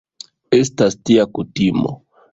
[0.59, 1.97] Estas tia kutimo.